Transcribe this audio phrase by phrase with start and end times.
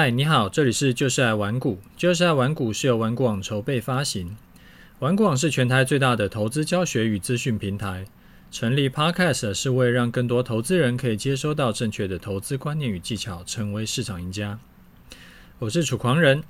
[0.00, 1.80] 嗨，你好，这里是就是爱玩股。
[1.96, 4.36] 就是爱玩股是由玩股网筹备发行。
[5.00, 8.06] 玩股网是全台最大的投资教学与资讯平台。
[8.52, 14.60] 成立 Podcast 是为让更多投资人可以接收到正确的投资观念与技巧，成为市场赢家。
[15.58, 16.44] 我是楚狂人。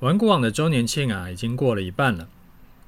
[0.00, 2.28] 玩股网的周年庆啊，已经过了一半了。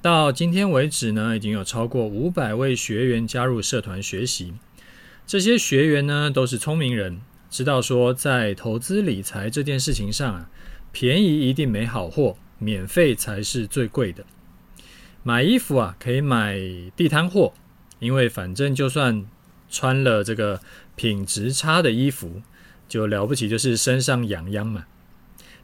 [0.02, 4.52] 到今天为止呢，已经有超过五百位学员加入社团学习。
[5.27, 7.23] 这些学员呢，都是聪明人。
[7.53, 10.51] 知道说，在投资理财这件事情上啊，
[10.91, 14.25] 便宜一定没好货，免费才是最贵的。
[15.23, 16.59] 买衣服啊，可以买
[16.97, 17.52] 地摊货，
[17.98, 19.27] 因为反正就算
[19.69, 20.62] 穿了这个
[20.97, 22.41] 品质差的衣服，
[22.88, 24.87] 就了不起就是身上痒痒嘛。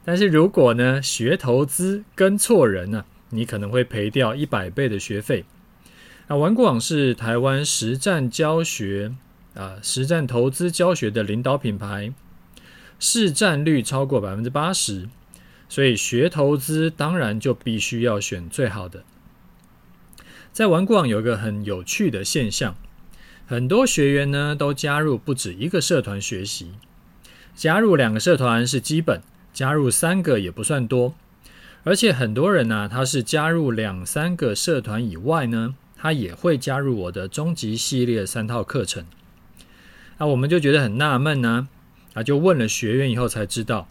[0.05, 5.43] 但是如果呢，学投资跟错人呢、啊，你可能会赔掉一百倍的学费。
[6.27, 9.15] 那玩股网是台湾实战教学。
[9.55, 12.13] 啊，实战投资教学的领导品牌，
[12.99, 15.09] 市占率超过百分之八十，
[15.67, 19.03] 所以学投资当然就必须要选最好的。
[20.51, 22.75] 在玩股网有一个很有趣的现象，
[23.45, 26.71] 很多学员呢都加入不止一个社团学习，
[27.55, 29.21] 加入两个社团是基本，
[29.53, 31.13] 加入三个也不算多，
[31.83, 39.05] 而且很多人呢、他是加入两三个社团以外呢，他也会加入我的终极系列三套课程。
[40.19, 41.67] 那我们就觉得很纳闷呢，
[42.13, 43.87] 啊，就问了学员以后才知道，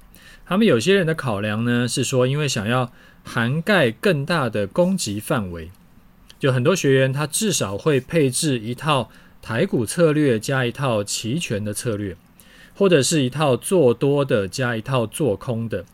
[0.46, 2.92] 他们有些人的考量呢是说，因为想要
[3.24, 5.70] 涵盖更大的攻击范围，
[6.38, 12.16] 就很多学员他至少会配置一套台股策略加一套期权的策略，
[12.74, 15.84] 或者是一套做多的加一套做空的，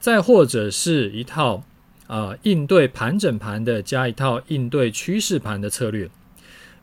[0.00, 1.62] 再或者是一套
[2.06, 6.08] 啊、应对盘整盘的加一套应对趋势盘的策略。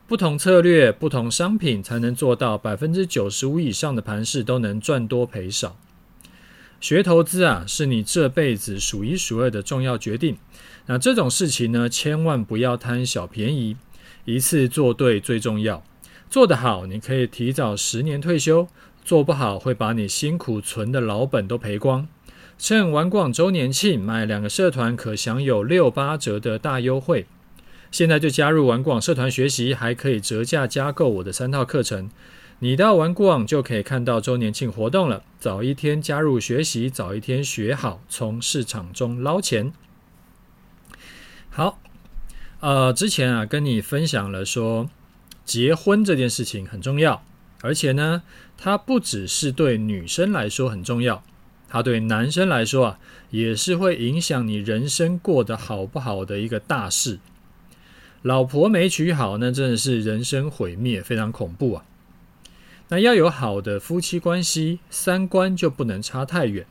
[0.06, 5.78] 不同策略、不同商品，才能做到百分之九十五以上的盘势都能赚多赔少。
[6.78, 10.36] 学投资啊，是你这辈子数一数二的重要决定。
[10.84, 13.78] 那这种事情呢，千万不要贪小便宜，
[14.26, 15.82] 一次做对最重要。
[16.28, 18.66] 做得好，你可以提早十年退休；
[19.02, 22.06] 做不好，会把你辛苦存的老本都赔光。
[22.58, 27.24] 趁玩广周年庆，买两个社团可享有六八折的大优惠。
[27.94, 32.10] 现在就加入玩股网社团学习，还可以折价加购我的三套课程。
[32.58, 35.22] 你到玩股网就可以看到周年庆活动了。
[35.38, 39.72] 早一天加入学习，早一天学好，从市场中捞钱。
[41.50, 41.78] 好，
[42.58, 44.90] 呃，之前啊跟你分享了说，
[45.44, 47.22] 结婚这件事情很重要，
[47.60, 48.24] 而且呢，
[48.58, 51.22] 它不只是对女生来说很重要，
[51.68, 52.98] 它对男生来说啊，
[53.30, 57.20] 也是会影响你人生过得好不好的一个大事。
[58.24, 61.84] 老婆没娶好，那真的是人生毁灭，非常恐怖啊！
[62.88, 66.64] 那要有好的夫妻关系，三观就不能差太远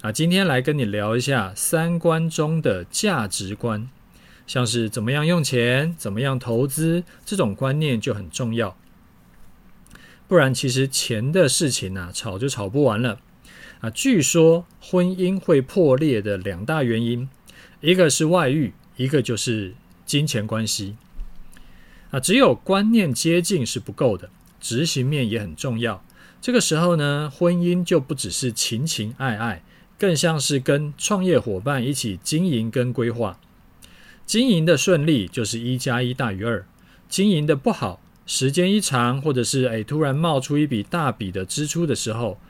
[0.00, 0.10] 啊。
[0.10, 3.90] 今天来跟你聊一下三观中的价值观，
[4.46, 8.74] 像是怎么样用钱、怎么样投资，这种观念就很重要。
[10.26, 13.20] 不然，其实钱的事情啊，吵就吵不完了
[13.80, 13.90] 啊。
[13.90, 17.28] 据说婚姻会破裂的两大原因，
[17.82, 19.74] 一个是外遇，一个就是。
[20.10, 20.96] 金钱关系
[22.10, 24.28] 啊，只有观念接近是不够的，
[24.60, 26.02] 执行面也很重要。
[26.40, 29.62] 这个时候呢，婚姻就不只是情情爱爱，
[29.96, 33.38] 更像是跟创业伙伴一起经营跟规划。
[34.26, 36.66] 经营的顺利就是一加一大于二，
[37.08, 42.40] 经营的不好，时间一长，或者是诶突然冒出一笔大笔的支出的时候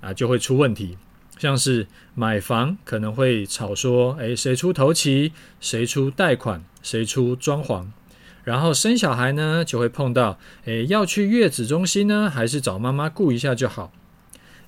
[0.00, 0.98] 啊，就会出问题。
[1.38, 7.86] 像是买房可能会吵说，诶，谁出头期，谁出贷款，谁出装潢，
[8.44, 13.92] 然后生小孩呢，就会碰到，诶，要去月子中心呢，还是找妈妈顾一下就好？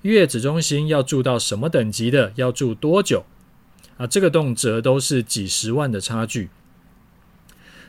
[0.03, 2.32] 月子中心要住到什么等级的？
[2.37, 3.25] 要住多久？
[3.98, 6.48] 啊，这个动辄都是几十万的差距。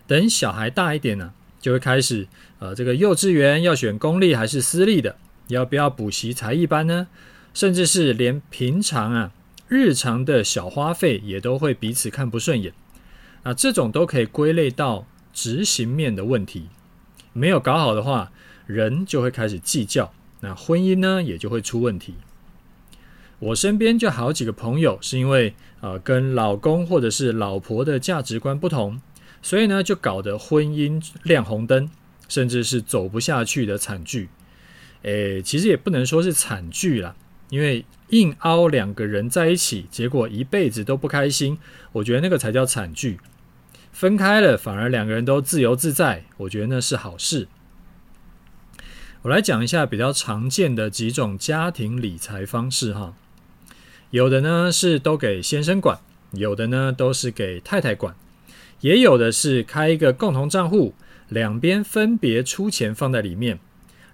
[0.07, 2.27] 等小孩大一点呢，就会开始，
[2.59, 5.15] 呃，这个幼稚园要选公立还是私立的？
[5.47, 7.07] 要不要补习才艺班呢？
[7.53, 9.31] 甚至是连平常啊
[9.67, 12.73] 日常的小花费也都会彼此看不顺眼，
[13.43, 16.69] 啊，这种都可以归类到执行面的问题。
[17.33, 18.31] 没有搞好的话，
[18.67, 22.15] 人就会开始计较，那婚姻呢也就会出问题。
[23.39, 29.01] 我身边就好几个朋友是因为呃跟老公或者是老婆的价值观不同，
[29.41, 31.89] 所以呢就搞得婚姻亮红灯，
[32.27, 34.29] 甚至是走不下去的惨剧。
[35.01, 37.15] 诶，其实也不能说是惨剧啦。
[37.49, 41.57] 因为硬凹两个人在一起，结果一辈子都不开心，
[41.91, 43.19] 我觉得那个才叫惨剧。
[44.01, 47.47] 分开了，反而两个人都自由自在，我觉得那是好事。
[49.21, 53.13] 我来讲一下比较常见的几种家庭理财方式哈。
[54.09, 55.99] 有的呢是都给先生管，
[56.31, 58.15] 有的呢都是给太太管，
[58.79, 60.95] 也有的是开一个共同账户，
[61.29, 63.59] 两边分别出钱放在里面，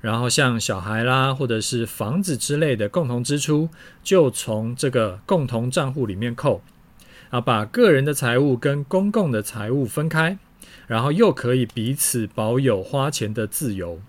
[0.02, 3.70] 然后像小孩啦或者是房子之类的共同支出，
[4.04, 6.62] 就从这个共同账户里面扣，
[7.30, 10.38] 啊，把个人的财务跟公共的财务分开，
[10.88, 14.00] 然后又可以彼此保有花钱的自由。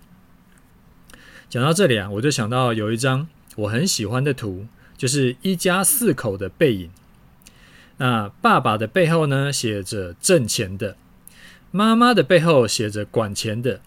[1.49, 4.67] 讲到这里啊，我就想到有一张我很喜欢的图。
[4.99, 6.89] 就是一家四口的背影。
[7.99, 10.97] 那爸爸的背后呢，写着挣钱的；
[11.71, 13.79] 妈妈的背后写着管钱的；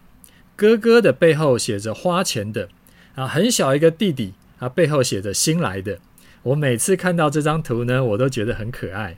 [0.56, 2.70] 哥哥的背后写着花钱的。
[3.14, 5.98] 啊，很小一个弟弟，他背后写着新来的。
[6.44, 9.16] 我每次看到这张图呢，我都觉得很可爱。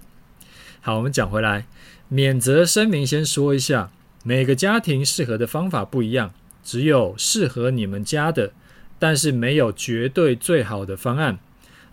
[0.80, 1.66] 好，我们讲回来，
[2.08, 3.90] 免责声明先说一下，
[4.22, 8.52] 每个家庭适合的方法不一样，只有适合你们家的，
[8.98, 11.38] 但是没有绝对最好的方案。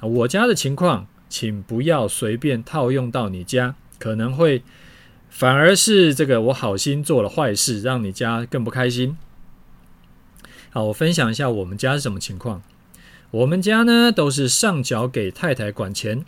[0.02, 4.64] 我家的情况，请不要随便套用到你家，可能会
[5.30, 9.18] 反而是这个我好心做了坏事，让你家更不开心。
[10.72, 12.62] 好，我分享一下我们家是什么情况。
[13.32, 16.24] 我们家呢都是上缴给太太管钱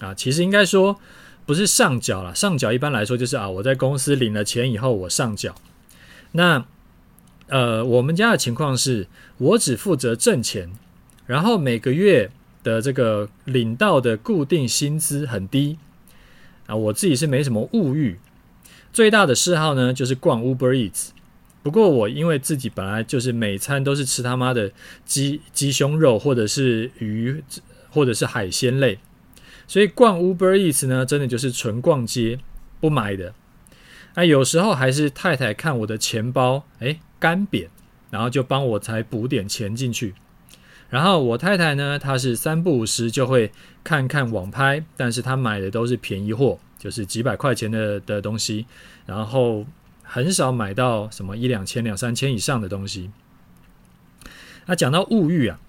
[0.00, 1.00] 啊，其实应该说
[1.46, 5.54] 不是上缴啦，上缴一般来说就是啊我在公司领了钱以后我上缴。
[6.32, 6.64] 那
[7.48, 9.06] 呃我们家的情况是
[9.38, 10.70] 我只负责挣钱，
[11.26, 12.30] 然后每个月。
[12.62, 15.78] 的这个领到的固定薪资很低
[16.66, 18.18] 啊，我自己是没什么物欲，
[18.92, 21.08] 最大的嗜好呢就是逛 Uber Eats。
[21.62, 24.72] 不过我因为自己本来就是每餐都是吃他妈的
[25.04, 27.42] 鸡鸡胸肉或者是鱼
[27.90, 28.98] 或者是海鲜类，
[29.66, 32.38] 所以逛 Uber Eats 呢真的就是纯逛街
[32.80, 33.34] 不买的。
[34.14, 37.68] 那有时候还是太太看我的钱包诶干瘪，
[38.10, 40.14] 然后就帮我才补点钱进去。
[40.88, 43.52] 然后我太太呢，她是三不五时就会
[43.84, 48.66] 看看网拍，但是她买的都是便宜货，就是几百块钱的的东西，
[49.06, 49.64] 然后
[50.12, 53.12] 很少买到什么一两千、两三千以上的东西。
[54.66, 55.60] 那讲到物欲啊，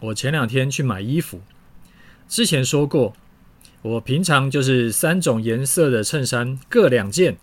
[0.00, 1.40] 我前两天去买衣服，
[2.28, 3.14] 之前说过，
[3.82, 7.36] 我平常就是三种颜色的衬衫各两件，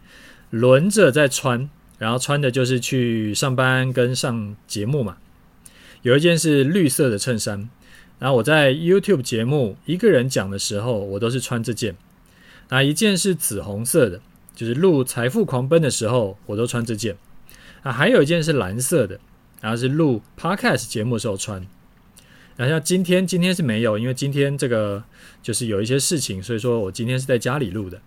[0.50, 5.18] 轮着在穿，然后穿的就是去上班跟上节目嘛。
[6.02, 7.70] 有一件是绿色的衬衫，
[8.20, 11.98] 然后我在 YouTube 节目一个人讲的时候，我都是穿这件。
[12.70, 14.22] 那一件是紫红色的，
[14.62, 17.18] 就是录《财富狂奔》的时候，我都穿这件。
[17.82, 19.20] 啊，还有一件是蓝色的，
[19.60, 21.66] 然后是录 Podcast 节目的时候穿。
[22.56, 25.04] 然后像今天，今天是没有，因为今天这个
[25.42, 28.00] 就是有一些事情，所以说我今天是在家里录的。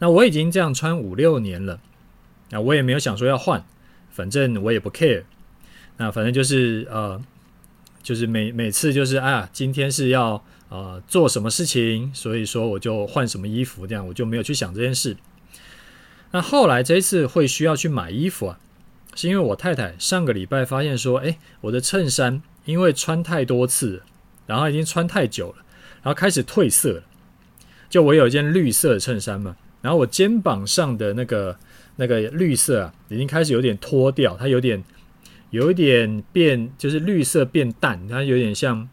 [0.00, 1.78] 那我已经这样穿五六年了，
[2.50, 3.64] 那我也没有想说要换，
[4.10, 5.22] 反正我也不 care。
[5.96, 7.22] 那反正就是呃，
[8.02, 15.16] 就是每每次就是啊，今天是要呃做什么事情，所以说我就换什么衣服，这样我就没有去想这件事。
[16.32, 18.58] 那后来这一次会需要去买衣服啊，
[19.14, 24.02] 是因为我太太上个礼拜发现说，哎，我的衬衫因为穿太多次，
[24.46, 25.64] 然后已经穿太久了，
[26.02, 27.02] 然后开始褪色了。
[27.88, 31.56] 就我有一件绿色的衬衫嘛，然后我肩膀上的那个
[31.96, 34.82] 那个绿色啊，已经开始有点脱掉，它有点。
[35.50, 38.88] 有一点变，就是绿色变淡，它有点像，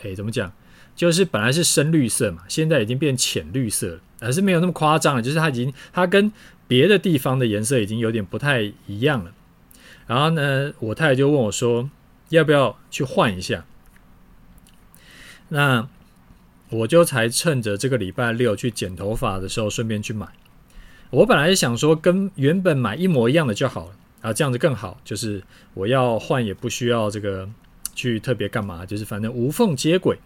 [0.00, 0.52] 哎，怎么讲？
[0.96, 5.22] 就是本来是深绿色嘛，现在已经变浅绿色了，还是没有那么夸张了。
[5.22, 6.30] 就是它已经，它跟
[6.68, 9.32] 别的地方的颜色已经有点不太一样了。
[10.06, 11.90] 然后呢，我太太就问我说，
[12.28, 13.64] 要不要去换一下？
[15.48, 15.88] 那
[16.70, 20.26] 我就才趁着这个礼拜六去剪头发的时候，顺便去买。
[21.10, 23.92] 我本来是想说，跟原本买一模一样的就好了。
[24.22, 25.42] 啊，这样子更好，就是
[25.74, 27.48] 我要换也不需要这个
[27.94, 30.18] 去特别干嘛，就是反正无缝接轨。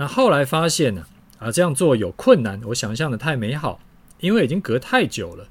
[0.00, 1.06] 那后来发现呢，
[1.40, 3.80] 啊，这样做有困难，我想象的太美好，
[4.20, 5.48] 因为已经隔太久了。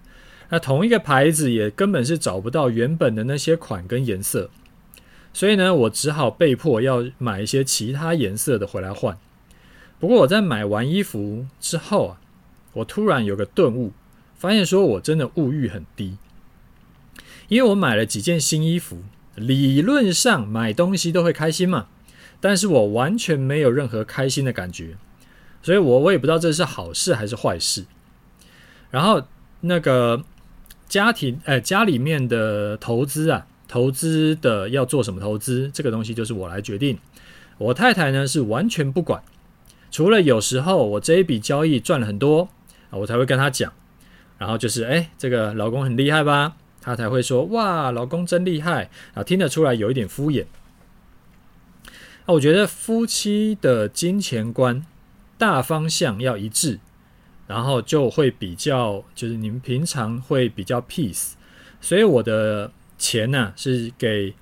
[0.47, 4.49] 那同一个牌子也根本是找不到原本的那些款跟颜色，
[5.33, 9.17] 所以呢，我只好被迫要买一些其他颜色的回来换。
[9.99, 12.21] 不过我在买完衣服之后啊，
[12.71, 13.91] 我突然有个顿悟，
[14.37, 16.15] 发现说我真的物欲很低。
[17.49, 19.03] 因为我买了几件新衣服，
[19.35, 21.87] 理论上买东西都会开心嘛，
[22.39, 24.95] 但是我完全没有任何开心的感觉，
[25.61, 27.85] 所以我我也不知道这是好事还是坏事。
[28.91, 29.21] 然后
[29.61, 30.23] 那个
[30.87, 36.97] 家庭，哎，家里面的投资啊，投资的要做什么投资，这个东西就是我来决定。
[37.57, 39.21] 我太太呢是完全不管，
[39.89, 42.49] 除了有时候我这一笔交易赚了很多，
[42.91, 43.73] 我才会跟她讲。
[44.37, 46.55] 然后就是，哎，这个老公很厉害吧？
[46.79, 50.45] 她才会说：“哇，老公真厉害！”啊，听得出来有一点敷衍。
[52.27, 54.85] 那，我觉得夫妻的金钱观
[55.37, 56.79] 大方向要一致，
[57.47, 61.31] 然后就会比较，就是你们平常会比较 peace。
[61.79, 64.33] 所以我的钱呢，是给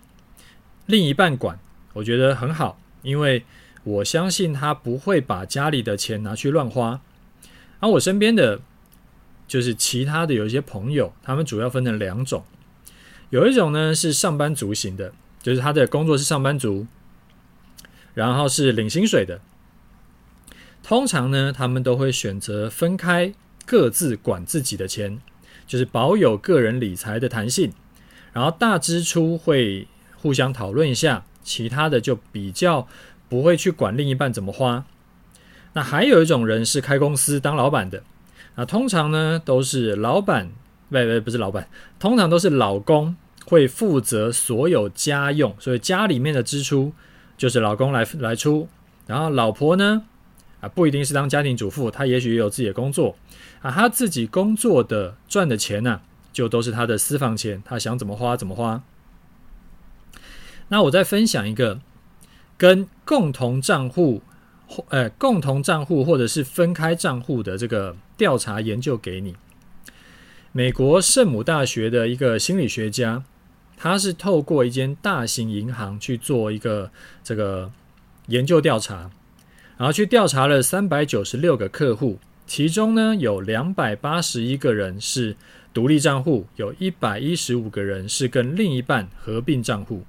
[0.88, 1.60] 另一半管，
[1.94, 3.46] 我觉得很好，因为
[3.84, 7.02] 我相信他不会把家里的钱拿去乱花。
[7.82, 8.62] 而我身边的
[9.48, 12.44] 就是其他的有一些朋友，他们主要分成两种，
[13.30, 15.14] 有一种呢是上班族型的，
[15.44, 16.88] 就是他的工作是上班族。
[18.16, 19.42] 然后是领薪水的，
[20.82, 23.34] 通常呢，他们都会选择分开，
[23.66, 25.20] 各自管自己的钱，
[25.68, 27.74] 就是保有个人理财的弹性。
[28.32, 32.88] 然后大支出会互相讨论一下，其他的就比较
[33.28, 34.86] 不会去管另一半怎么花。
[35.74, 38.02] 那还有一种人是开公司当老板的，
[38.56, 40.50] 那通常呢都是老板，
[40.90, 41.68] 不不不是老板，
[42.00, 43.14] 通常都是老公
[43.46, 46.94] 会负责所有家用，所以家里面的支出。
[47.38, 48.68] 就是老公来来出，
[49.08, 50.04] 然后老婆呢，
[50.62, 53.16] 啊不一定是当家庭主妇，她也许也有自己的工作
[53.62, 56.02] 啊，她自己工作的赚的钱呢、
[56.32, 58.84] 就都是她的私房钱，她想怎么花怎么花。
[60.70, 61.82] 那我再分享一个
[62.58, 64.22] 跟共同账户
[64.66, 69.36] 或呃共同账户或者是分开账户的这个调查研究给你，
[70.52, 73.24] 美国圣母大学的一个心理学家。
[73.78, 76.92] 他是透过一间大型银行去做一个
[77.24, 77.72] 这个
[78.28, 79.12] 研究调查，
[79.78, 85.36] 然后去调查了三百九十六个客户，其中呢有两百八十一个人是
[85.74, 90.04] 独立账户，有一百一十五个人是跟另一半合并账户。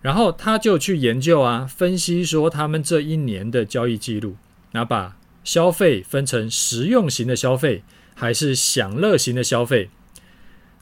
[0.00, 4.36] 然后他就去研究啊，分析说他们这一年的交易记录，
[4.70, 7.82] 那把消费分成实用型的消费
[8.14, 9.90] 还是享乐型的消费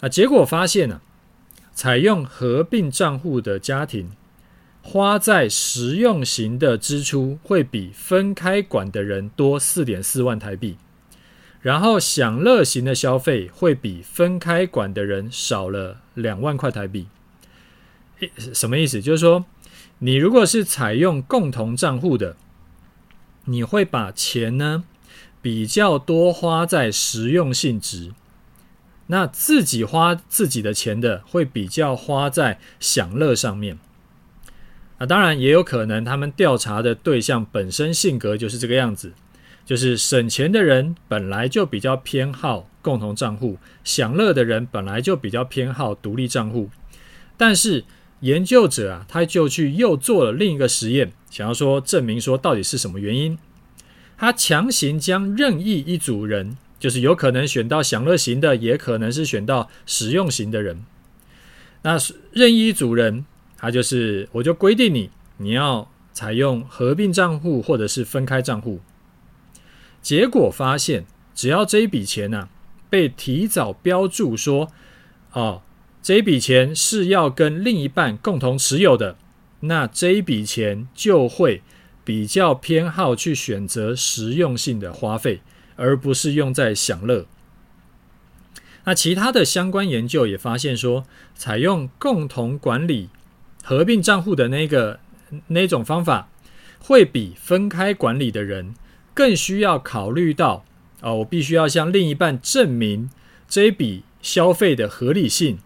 [0.01, 1.01] 啊，结果发现呢、
[1.76, 4.11] 采用合并账户的家庭，
[4.80, 10.78] 花在实用型的支出会比分开管的人多四点四万台币，
[11.61, 17.09] 然后享乐型的消费会比分开管的人少了两万块台币。
[18.54, 19.02] 什么意思？
[19.02, 19.45] 就是说，
[19.99, 22.37] 你如果是采用共同账户的，
[23.45, 24.85] 你会把钱呢
[25.42, 28.12] 比较多花在实用性值。
[29.09, 33.79] 那自己花自己的钱的，会比较花在享乐上面。
[34.99, 39.13] 啊，当然也有可能他们调查的对象本身性格就是这个样子，
[39.65, 46.71] 就是省钱的人本来就比较偏好共同账户，享乐的人本来就比较偏好独立账户。
[47.37, 47.85] 但是
[48.21, 53.39] 研究者啊，他就去又做了另一个实验，想要说证明说到底是什么原因。
[54.17, 56.57] 他强行将任意一组人。
[56.78, 60.85] 就是有可能选到享乐型的，也可能是选到实用型的人。
[61.83, 61.97] 那
[62.33, 63.25] 任意一组人，
[63.56, 68.80] 他就是我就规定你，你要采用合并账户或者是分开账户。
[70.02, 72.49] 结果发现，只要这一笔钱呢、啊、
[72.90, 74.71] 被提早标注说，
[75.33, 75.62] 哦，
[76.02, 79.16] 这一笔钱是要跟另一半共同持有的，
[79.61, 81.62] 那这一笔钱就会
[82.04, 85.40] 比较偏好去选择实用性的花费。
[85.76, 87.26] 而不是用在享乐。
[88.85, 91.04] 那其他的相关研究也发现说，
[91.35, 93.11] 采用共同管理、
[93.64, 95.00] 合并账户的那个
[95.49, 96.28] 那种方法，
[96.78, 98.75] 会比分开管理的人
[99.12, 100.64] 更需要考虑到
[101.00, 103.11] 哦，我必须要向另一半证明
[103.49, 105.59] 这一笔消费的合理性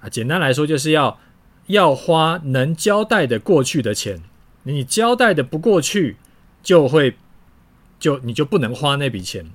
[0.00, 0.08] 啊。
[0.08, 1.18] 简单来说，就是要
[1.66, 4.22] 要花能交代的过去的钱，
[4.62, 6.16] 你交代的不过去，
[6.62, 7.16] 就会。
[8.00, 9.50] 就你就不能花那笔钱，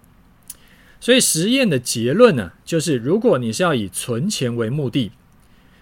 [1.02, 5.12] 所以实验的结论呢，就是如果你是要以存钱为目的，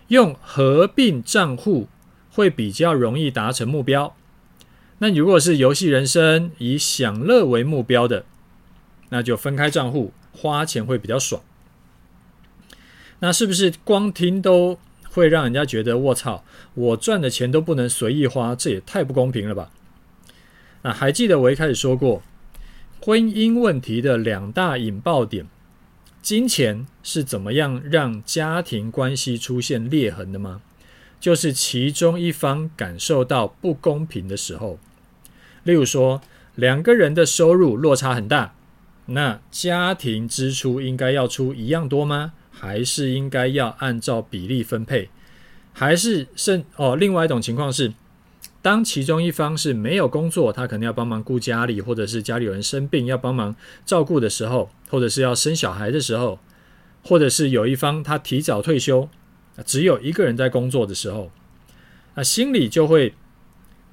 [0.07, 1.89] 用合并账户
[2.31, 4.15] 会比较容易达成目标。
[4.99, 8.25] 那如果是游戏人生以享乐为目标的，
[9.09, 11.43] 那就分开账户，花钱会比较爽。
[13.19, 14.79] 那是不是光听都
[15.09, 19.71] 会让人家觉得我操，我赚的钱都不能随意花，这也太不公平了吧？
[20.81, 22.21] 那还记得我一开始说过，
[23.05, 25.45] 婚姻问题的两大引爆点，
[26.21, 30.61] 金钱是怎么样让家庭关系出现裂痕的吗？
[31.19, 34.79] 就是其中一方感受到不公平的时候，
[35.63, 36.21] 例如说
[36.55, 38.55] 两个人的收入落差很大，
[39.07, 42.31] 那家庭支出应该要出一样多吗？
[42.51, 45.09] 还是应该要按照比例分配？
[45.73, 47.91] 还是甚哦，另外一种情况是。
[48.63, 53.53] 当其中一方是没有工作，他可能要帮忙顾家里，或者是家里有人生病要帮忙
[53.85, 56.39] 照顾的时候，或者是要生小孩的时候，
[57.03, 59.09] 或者是有一方他提早退休，
[59.65, 61.29] 只有一个人在工作的时候，
[62.15, 63.13] 那心里就会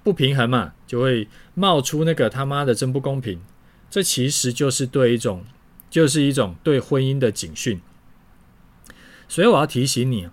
[0.05, 3.41] 不平衡嘛，就会冒出那个他妈的真不公平。
[3.91, 5.45] 这其实就是对一种，
[5.91, 7.81] 就是一种对婚姻的警讯。
[9.27, 10.29] 所以我要提醒你，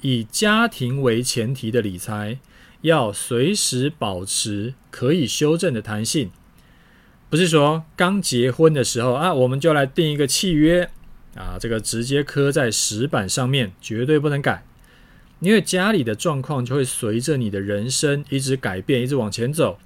[0.00, 2.40] 以家庭为前提的理财，
[2.82, 6.30] 要随时保持可以修正的弹性。
[7.28, 10.90] 不是说刚结婚的时候啊，我们就来订一个契约
[11.34, 14.64] 啊，这个直接刻在石板上面，绝对不能改。
[15.40, 19.78] 因为家里的状况就会随着你的人生一直改变，一直往前走。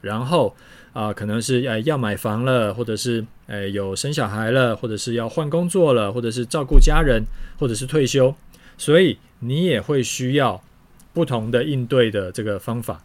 [0.00, 0.56] 然后
[0.92, 7.24] 啊、可能是呃要买房了，或者是呃有生小孩了，或者是要换工作了，或者是照顾家人，
[7.58, 8.34] 或者是退休，
[8.76, 10.62] 所以你也会需要
[11.12, 13.04] 不同的应对的这个方法。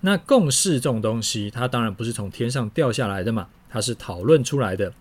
[0.00, 4.92] 那共识这种东西，它当然不是从天上掉下来的嘛，它是讨论出来的。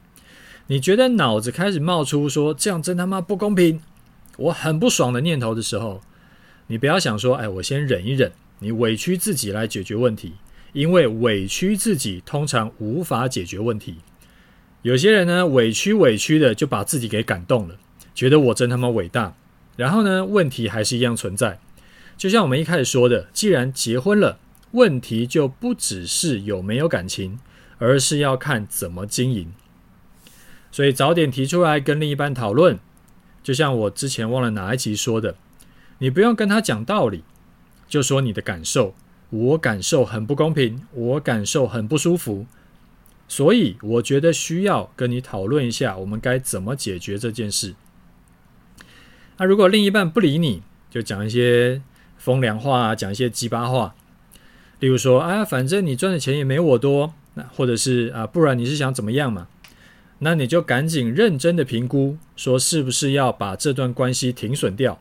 [0.67, 3.82] 你觉得脑子开始冒出说这样真他妈不公平？
[4.38, 6.01] 我很不爽的念头的时候，
[6.67, 10.34] 你不要想说，哎，我先忍一忍，你委屈自己来解决问题，
[10.72, 13.98] 因为委屈自己通常无法解决问题。
[14.84, 17.75] 有些人呢，委屈委屈的就把自己给感动了，
[18.15, 19.36] 觉得我真他妈伟大，
[19.75, 21.60] 然后呢，问题还是一样存在。
[22.18, 24.39] 就像我们一开始说的，既然结婚了，
[24.72, 27.39] 问题就不只是有没有感情，
[27.80, 29.51] 而是要看怎么经营。
[30.72, 32.80] 所以早点提出来跟另一半讨论。
[33.42, 35.36] 就像我之前忘了哪一集说的，
[35.98, 37.24] 你不用跟他讲道理，
[37.89, 38.96] 就说你的感受。
[39.30, 42.46] 我感受很不公平，我感受很不舒服，
[43.27, 47.74] 所以我觉得需要跟你讨论一下，我们该怎么解决这件事。
[49.44, 51.82] 那如果另一半不理你，就讲一些
[52.16, 53.94] 风凉话，讲一些鸡巴话，
[54.80, 59.50] 例如说啊，反正你赚的钱也没我多，那或者是啊，不然你是想怎么样嘛？
[60.20, 64.98] 那你就赶紧认真的评估，说是不是要把这段关系停损掉？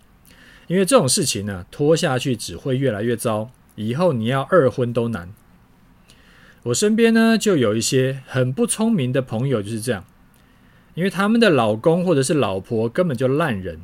[0.67, 5.33] 因为这种事情呢，拖下去只会越来越糟，以后你要二婚都难。
[6.65, 10.05] 我身边呢，就有一些很不聪明的朋友就是这样，
[10.95, 13.81] 因为他们的老公或者是老婆根本就烂人，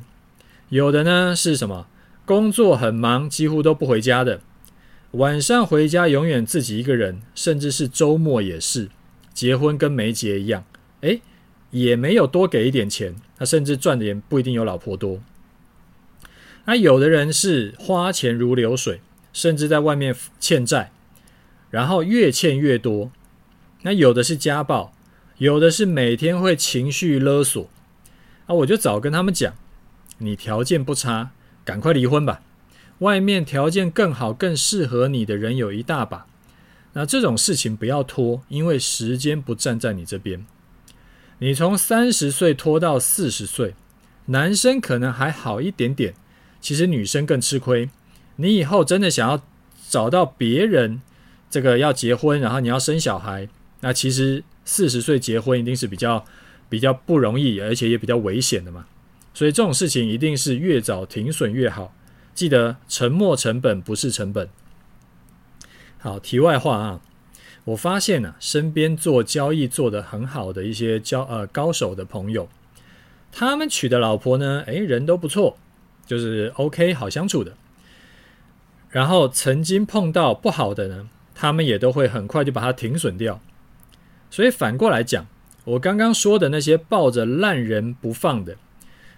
[0.70, 1.86] 有的呢是什么？
[2.26, 4.42] 工作很忙，几乎都不回家的，
[5.12, 8.90] 晚上回家永远自己一个人，甚至是周末也是，
[9.32, 10.64] 结婚跟没结一样。
[11.00, 11.22] 诶，
[11.70, 15.20] 也没有多给一点钱，他甚至赚的也不一定有老婆多。
[16.66, 19.00] 那有的人是花钱如流水，
[19.32, 20.92] 甚至在外面欠债，
[21.70, 23.10] 然后越欠越多。
[23.82, 24.92] 那有的是家暴，
[25.38, 27.70] 有的是每天会情绪勒索。
[28.44, 29.54] 啊我就早跟他们讲，
[30.18, 31.30] 你条件不差，
[31.64, 32.42] 赶快离婚吧。
[32.98, 36.26] 外面条件更好、更适合你的人有一大把。
[36.94, 40.44] 那这种事情不要拖，因为时间不站在你这边。
[41.38, 43.76] 你从三十岁拖到四十岁，
[44.26, 46.14] 男生可能还好一点点，
[46.60, 47.88] 其实女生更吃亏。
[48.36, 49.40] 你以后真的想要
[49.88, 51.00] 找到别人，
[51.48, 53.48] 这个要结婚，然后你要生小孩，
[53.80, 56.24] 那其实四十岁结婚一定是比较
[56.68, 58.86] 比较不容易，而且也比较危险的嘛。
[59.38, 61.94] 所以这种事情一定是越早停损越好。
[62.34, 64.48] 记得沉没成本不是成本。
[65.96, 67.00] 好，题外话啊。
[67.62, 72.48] 我发现呢、啊，身边做交易做得很好的一些交呃高手的朋友，
[73.30, 75.56] 他们娶的老婆呢，诶，人都不错，
[76.04, 77.52] 就是 OK 好相处的。
[78.90, 83.40] 然后曾经碰到不好的呢，他们也都会很快就把它停损掉。
[84.32, 85.28] 所以反过来讲，
[85.62, 88.56] 我刚刚说的那些抱着烂人不放的，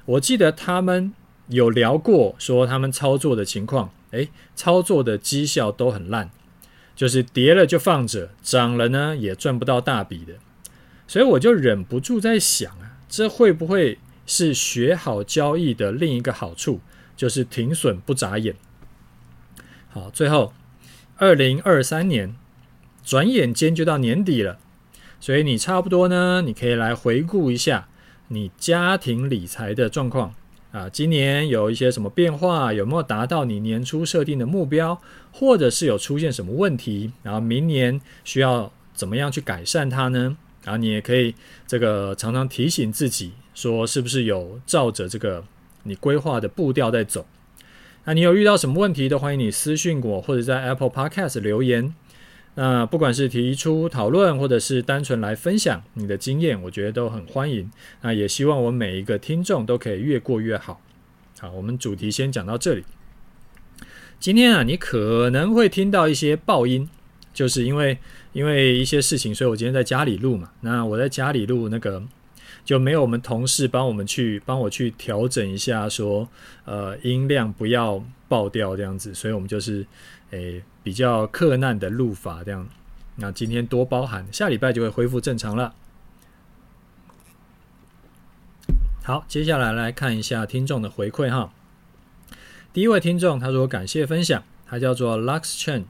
[0.05, 1.13] 我记得他们
[1.49, 6.31] 有聊过，说他们操作的情况，诶，操作的绩效都很烂。
[6.97, 10.35] 就是跌了就放着，涨了呢也赚不到大笔的，
[11.07, 16.81] 所以我就忍不住在想啊，这会不会是学好交易的另一个好处，
[17.17, 18.55] 就是停损不眨眼。
[19.89, 20.53] 好，最后
[21.17, 22.37] 二零二三年
[23.03, 24.59] 转眼间就到年底了，
[25.19, 27.89] 所以你差不多呢，你可以来回顾一下
[28.33, 30.33] 你家庭理财的状况。
[30.71, 32.73] 啊，今年有一些什么变化？
[32.73, 35.01] 有没有达到你年初设定的目标？
[35.33, 37.11] 或者是有出现什么问题？
[37.25, 40.37] 然后明年需要怎么样去改善它呢？
[40.63, 41.35] 然后你也可以
[41.67, 45.43] 这个常常提醒自己，说是不是有照着这个
[45.83, 47.27] 你规划的步调在走？
[48.05, 51.93] 那你有遇到什么问题都欢迎你私信我，或者在 Apple Podcast 留言。
[52.63, 57.71] 那不管是提出讨论，或者是单纯来分享你的经验，我觉得都很欢迎。
[58.03, 60.79] 那也希望我每一个听众都可以越过越好。
[61.39, 62.85] 好，我们主题先讲到这里。
[64.19, 66.87] 今天啊，你可能会听到一些爆音，
[67.33, 67.97] 就是因为
[68.35, 70.51] 因为一些事情，所以我今天在家里录嘛。
[70.61, 72.03] 那我在家里录，那个
[72.63, 76.29] 就没有我们同事帮我们去帮我去调整一下说，
[76.67, 79.87] 呃音量不要爆掉这样子，所以我们就是
[80.33, 80.63] 诶。
[80.83, 82.69] 比较克难的路法这样。
[83.17, 85.75] 那今天多包涵，下礼拜就会恢复正常了。
[89.03, 91.53] 好，接下来来看一下听众的回馈哈。
[92.73, 95.85] 第一位听众他说感谢分享，他叫做 Lux Chen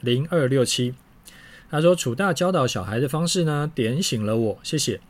[0.00, 0.94] 零二六七，
[1.70, 5.00] 他说楚大教导小孩的方式呢，点醒了我，谢谢。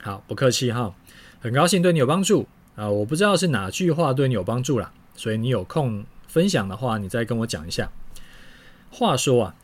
[0.00, 0.94] 好，不客气哈，
[1.40, 2.88] 很高兴对你有帮助啊。
[2.88, 7.90] 我不知道是哪句话对你有帮助啦，所以你有空分享的话，你再跟我讲一下。
[8.90, 9.54] 话说啊。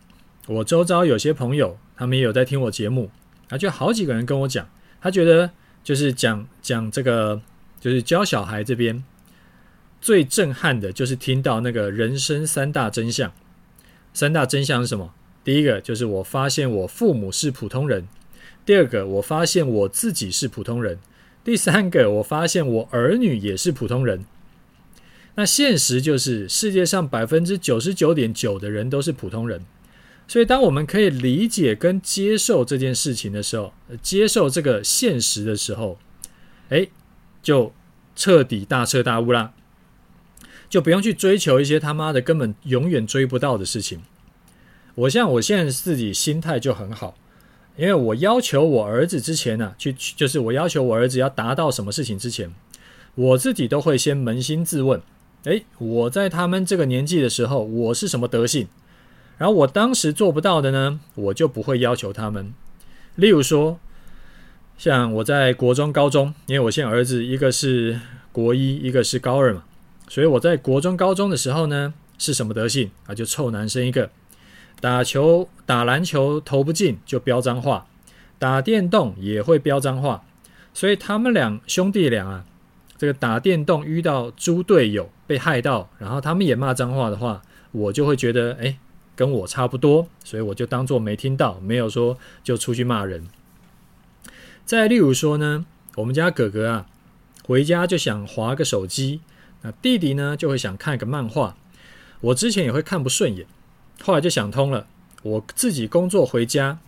[0.48, 3.10] 我周遭有些朋友，他们也有在听我节目，
[3.48, 4.68] 啊，就好几个人跟我讲，
[5.00, 5.48] 他觉得
[5.84, 7.40] 就是讲讲这个，
[7.80, 9.04] 就是教小孩这边
[10.00, 13.32] 最震撼的，就是听到那个人生三大真相。
[14.12, 15.14] 三大真相是什么？
[15.44, 18.02] 第一个就是我发现我父母是普通人；
[18.66, 20.96] 第二个，我发现我自己是普通人；
[21.44, 24.24] 第三个，我发现我儿女也是普通人。
[25.34, 29.62] 那现实就是世界上百分之九十九点九的人都是普通人。
[30.28, 35.98] 所以，当我们可以理解跟接受这件事情的时候，接受这个现实的时候，
[36.70, 36.86] 哎，
[37.42, 37.72] 就
[38.14, 39.52] 彻底大彻大悟啦，
[40.70, 44.02] 就不用去追求一些他妈的根本永远追不到的事情。
[44.94, 47.18] 我像我现在自己心态就很好，
[47.76, 52.50] 因为我要求我儿子之前呢、啊，去就是我要求我儿子要达到什么事情之前，
[53.16, 55.02] 我自己都会先扪心自问：
[55.44, 58.68] 哎，我在他们这个年纪的时候，我是什么德性？
[59.38, 62.54] 然后我当时做不到的呢，我就不会要求他们。
[63.16, 63.80] 例如说，
[64.78, 68.00] 像我在国中、高中，因为我现在儿子一个是
[68.30, 69.64] 国一，一个是高二嘛，
[70.08, 73.14] 所以我在国中、高中的时候呢，是什么德性啊？
[73.14, 74.10] 就臭男生一个，
[74.80, 77.86] 打球、打篮球投不进就飙脏话，
[78.38, 80.24] 打电动也会飙脏话。
[80.72, 82.44] 所以他们俩兄弟俩啊，
[83.02, 88.78] 这个打电动遇到猪队友被害到，然后他们也骂脏话的话，我就会觉得，哎。
[89.16, 93.26] 跟我差不多，所以我就当做没听到，没有说就出去骂人。
[94.64, 96.86] 再例如说呢，我们家哥哥啊，
[97.44, 99.20] 回家就想划个手机，
[99.62, 101.56] 那弟弟呢就会想看个漫画。
[102.20, 103.46] 我之前也会看不顺眼，
[104.00, 104.86] 后来就想通了，
[105.24, 106.78] 我自己工作回家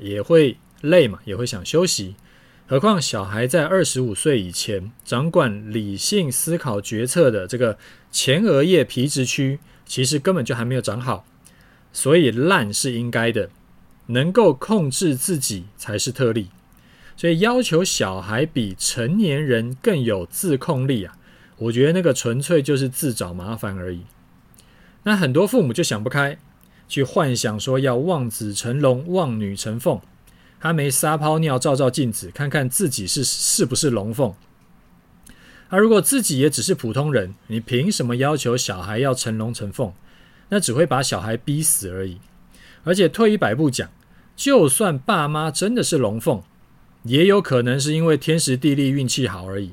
[0.00, 2.16] 也会累嘛，也会想休息。
[2.66, 7.76] 何况小孩在二十五岁以前，掌管理性思考决策的这个
[8.10, 11.26] 前额叶皮质区，其实根本就还没有长好。
[11.92, 13.50] 所以烂是应该的，
[14.06, 16.48] 能够控制自己才是特例。
[17.16, 21.18] 所以要求小孩比成年人更有自控力啊，
[21.58, 24.04] 我觉得那个纯粹就是自找麻烦而已。
[25.02, 26.38] 那很多父母就想不开，
[26.88, 30.00] 去幻想说要望子成龙、望女成凤，
[30.64, 34.32] 他没撒泡尿照照镜子，看看自己是是不是龙凤。
[35.68, 39.92] 而如果自己也只是普通人，你凭什么要求小孩要成龙成凤？
[40.48, 42.16] 那只会把小孩逼死而已，
[42.82, 43.90] 而且退一百步讲，
[44.34, 46.42] 就算爸妈真的是龙凤，
[47.02, 49.72] 也有可能是因为天时地利运气好而已。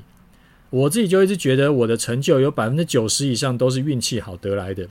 [0.68, 4.86] 我自己就一直觉得我的成就有百分之九十以上都是运气好得来的，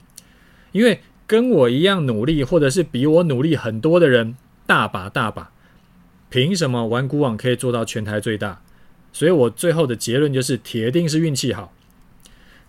[0.72, 4.36] 因为跟我一样努力或者是比我努力很多的人
[4.66, 5.52] 大把大把，
[6.32, 8.62] 凭什么玩股网可以做到全台最大？
[9.14, 11.74] 所以我最后的结论就是铁定是运气好。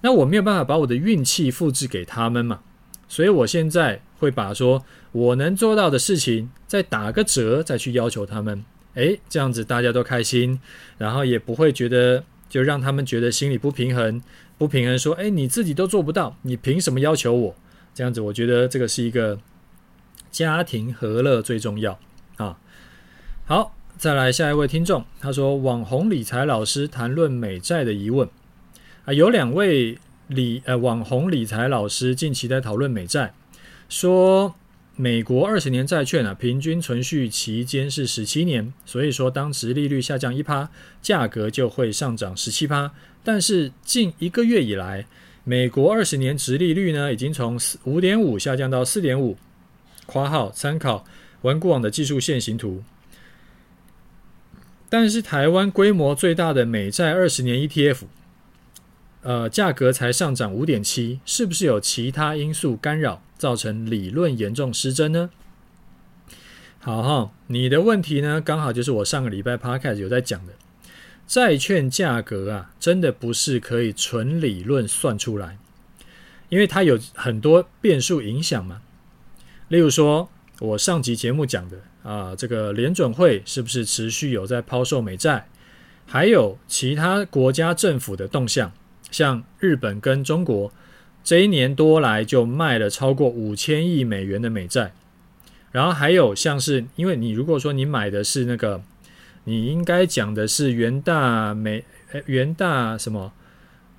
[0.00, 2.60] 那我没有办法把我的运气复制给他们嘛？
[3.08, 8.64] 所以我现在会把说我能做到的事情再打个折，再去要求他们。
[8.94, 10.58] 诶，这样子大家都开心，
[10.98, 14.20] 然后也不会觉得就让他们觉得心里不平衡，
[14.58, 17.54] 不平衡说，诶，你自己都做不到，你凭什么要求我？
[17.94, 19.38] 这样子，我觉得这个是一个
[20.32, 21.96] 家庭和乐最重要
[22.36, 22.58] 啊。
[23.52, 28.26] 好，再来下一位听众，他说网红理财老师谈论美债的疑问
[29.04, 29.98] 啊，有两位。
[30.28, 33.34] 理呃，网红理财老师近期在讨论美债，
[33.90, 34.54] 说
[34.96, 40.70] 美国二十年债券啊，平均存续期间是十七年，所以说当值利率下降一趴，
[41.02, 42.90] 价格就会上涨十七趴。
[43.22, 45.04] 但是近一个月以来，
[45.44, 49.36] 美国二十年值利率呢，已经从四五点五下降到四点五。
[50.06, 51.04] 括号参考
[51.42, 52.82] 文股网的技术线型图。
[54.92, 58.00] 但是台湾规模最大的美债二十年 ETF。
[59.22, 65.30] 呃，价格才上涨五点七，是不是有其他因素干扰，造成理论严重失真呢？
[66.78, 70.52] 好哈，你的问题呢，刚好就是我上个礼拜 podcast 有在讲的，
[71.26, 75.56] 债券价格啊，真的不是可以纯理论算出来，
[76.50, 78.82] 因为它有很多变数影响嘛。
[79.68, 80.28] 例如说，
[80.58, 85.46] 我上集节目讲的啊，这个联准会是不是持续有在抛售美债，
[86.06, 88.72] 还有其他国家政府的动向。
[89.10, 90.72] 像日本跟中国
[91.22, 94.92] 这一年多来就卖了超过五千亿美元的美债。
[95.70, 98.82] 然后还有像是，因为你如果说你买的是那个，
[99.44, 101.84] 你应该讲的是元大美，
[102.26, 103.32] 元大什么？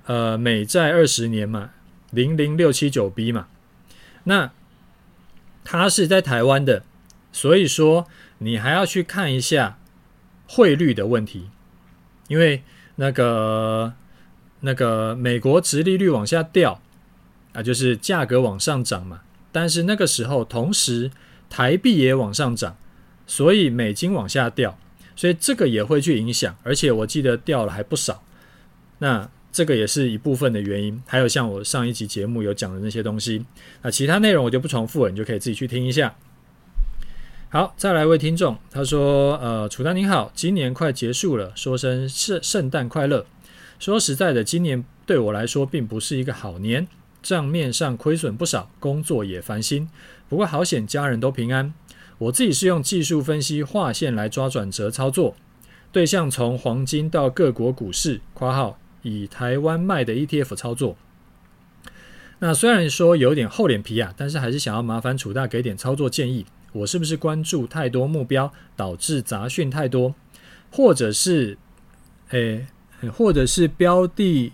[0.06, 1.70] 呃，美债二十年嘛，
[2.10, 3.48] 零零六七九 B 嘛，
[4.24, 4.52] 那
[5.64, 6.84] 它是在台湾的，
[7.34, 8.06] 所以说
[8.38, 9.76] 你还要去看一下
[10.46, 11.50] 汇率的问题，
[12.28, 12.62] 因为
[12.94, 13.92] 那个
[14.60, 16.80] 那个美国殖利率往下掉
[17.52, 21.10] 啊，就是价格往上涨嘛，但是那个时候同时
[21.50, 22.76] 台币也往上涨，
[23.26, 24.78] 所以美金往下掉，
[25.16, 28.22] 所以这个也会去影响，而且我记得掉了还不少，
[29.00, 29.28] 那。
[29.54, 33.46] 这个也是一部分的原因，还有像我上一集节目有讲的那些东西，
[33.82, 36.12] 那其他内容我就不重复了，你就可以自己去听一下。
[37.54, 43.24] 好，再来一位听众，他说：“呃，楚丹您好，今年快结束了，说声圣圣诞快乐。
[43.78, 46.88] 说实在的，今年对我来说并不是一个好年，
[47.22, 49.88] 账面上亏损不少，工作也烦心。
[50.28, 51.72] 不过好险，家人都平安。
[52.18, 55.36] 我自己是用技术分析画线来抓转折操作，
[55.92, 60.96] 对象从黄金到各国股市（括号）。”以台湾卖的 ETF 操作，
[62.40, 66.44] 那虽然说有点厚脸皮啊，但是还是想要麻烦楚大给点操作建议。
[66.74, 70.14] 我是不是关注太多目标，导致杂讯太多，
[70.72, 71.56] 或者是，
[72.30, 72.66] 诶，
[73.12, 74.52] 或者是标的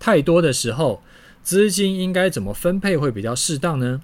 [0.00, 1.02] 太多的时候，
[1.44, 4.02] 资金应该怎么分配会比较适当呢？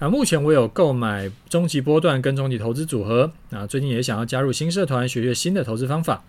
[0.00, 6.24] 啊，目前我有购买中级波段跟中级投资组合，啊，最近也想要加入新社团，学学新的投资方法，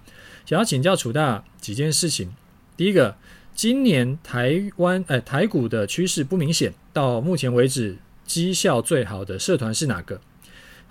[0.45, 2.31] 想要请教楚大几件事情。
[2.77, 3.15] 第一个，
[3.55, 10.21] 今年台湾呃台股的趋势不明显，到目前为止绩效最好的社团是哪个？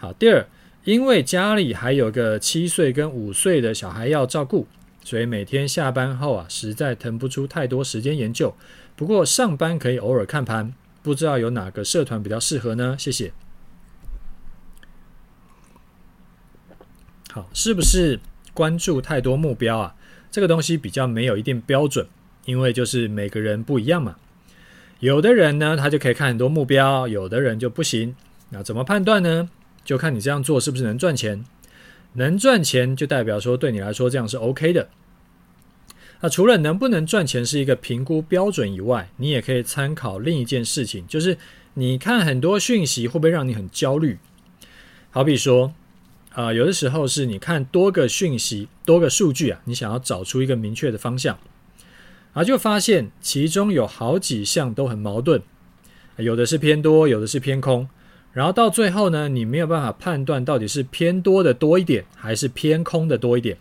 [0.00, 0.46] 好，第二，
[0.84, 4.66] 因为家里还有个七岁跟五岁的小孩要照顾，
[5.04, 8.56] 所以每天下班后啊，实在腾不出太多时间研究。
[8.96, 12.96] 不过上班可以偶尔看盘，不知道有哪个社团比较适合呢？
[12.98, 13.30] 谢谢。
[17.30, 18.18] 好，是不是
[18.54, 19.94] 关注太多目标啊？
[20.30, 22.06] 这个东西比较没有一定标准，
[22.46, 24.16] 因为就是每个人不一样嘛。
[25.00, 28.16] 有的人呢，他就可以看很多目标；有的人就不行。
[28.48, 29.50] 那怎么判断呢？
[29.90, 31.44] 就看你这样做是不是能赚钱。
[32.12, 34.88] 能赚钱就代表说对你来说这样是 OK 的。
[36.20, 41.36] 那除了能不能赚钱是一个评估标准以外，你也可以参考另一件事情，就是
[41.74, 44.18] 你看很多讯息会不会让你很焦虑？
[45.10, 45.74] 好比说。
[46.32, 51.36] 啊、有的时候是你看多个讯息、多个数据啊，你想要找出一个明确的方向，
[52.32, 55.42] 而就发现其中有好几项都很矛盾，
[56.18, 57.88] 有的是偏多，有的是偏空，
[58.32, 63.56] 然后到最后呢，你没有办法判断到底是偏多的多一点，还是偏空的多一点，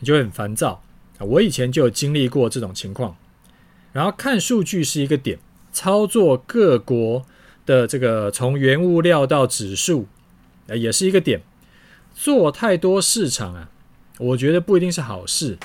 [0.00, 0.82] 你就会很烦躁。
[1.20, 3.16] 我以前就有经历过这种情况，
[3.92, 5.38] 然后看数据是一个点，
[5.72, 7.24] 操作各国
[7.64, 10.08] 的这个从原物料到指数，
[10.66, 11.42] 也是一个点。
[12.12, 13.70] 做太多市场啊，
[14.18, 15.56] 我觉得不一定是好事。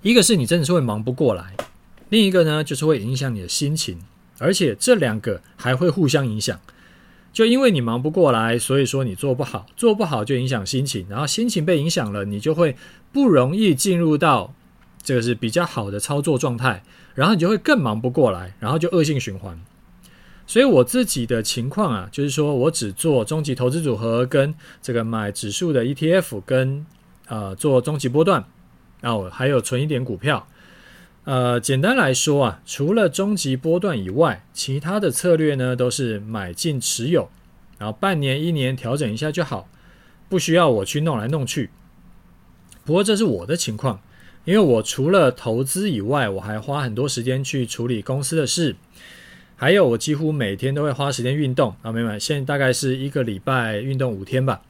[0.00, 1.54] 一个是你真的是会忙不过来，
[2.08, 4.00] 另一个呢就是会影响你的心情，
[4.38, 6.58] 而且这两个还会互相影响。
[7.32, 12.76] 就因为你忙不过来，所以说你做不好，做不好就影响心情，然后心情被影响了，你就会
[13.10, 14.54] 不容易进入到
[15.02, 16.82] 这个是比较好的操作状态，
[17.14, 19.58] 然后你就会更忙不过来，然后就恶性循环。
[20.46, 26.84] 所以我自己的情况啊，就是说我只做终极投资组合，跟这个买指数的 ETF，跟
[27.28, 28.44] 呃做终极波段，
[29.00, 30.46] 然后还有存一点股票。
[31.24, 37.30] 呃，简单来说啊，除了终极波段以外，其他的策略呢都是买进持有，
[37.78, 39.68] 然后半年一年调整一下就好，
[40.28, 41.70] 不需要我去弄来弄去。
[42.84, 44.00] 不过这是我的情况，
[44.44, 48.74] 因为我除了投资以外，我还花很多时间去处理公司的事。
[49.54, 54.60] 还有，我几乎每天都会花时间运动啊，没买，现在大概是一个礼拜运动五天吧。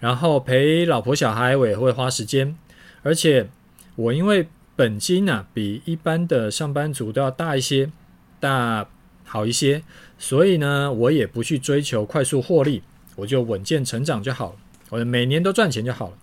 [0.00, 2.54] 然后陪老婆小孩，我也会花时间。
[3.02, 3.48] 而且
[3.96, 4.46] 我因为
[4.78, 7.90] 本金呢、比一般的上班族都要大一些，
[8.38, 8.88] 大
[9.24, 9.82] 好一些，
[10.16, 12.84] 所以呢，我也不去追求快速获利，
[13.16, 14.56] 我就稳健成长就好了。
[14.90, 16.14] 我每年都赚钱就好了。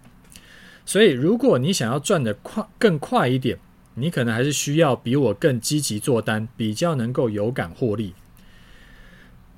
[0.86, 3.60] 所以，如果你想要赚得快更快一点。
[3.98, 8.14] 你可能还是需要比我更积极做单，比较能够有感获利。